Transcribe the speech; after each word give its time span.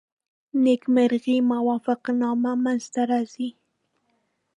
نیمګړې 0.63 1.35
موافقتنامه 1.51 2.51
منځته 2.63 3.01
راځي. 3.11 3.49